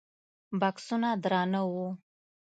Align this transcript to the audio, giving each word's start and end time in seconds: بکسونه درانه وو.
بکسونه 0.59 1.09
درانه 1.23 1.61
وو. 1.71 1.87